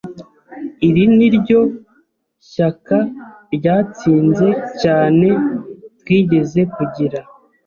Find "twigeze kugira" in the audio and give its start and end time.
5.99-7.19